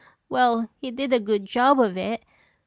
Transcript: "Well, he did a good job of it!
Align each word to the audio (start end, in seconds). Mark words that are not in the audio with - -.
"Well, 0.29 0.67
he 0.79 0.89
did 0.89 1.13
a 1.13 1.19
good 1.19 1.45
job 1.45 1.79
of 1.79 1.95
it! 1.95 2.23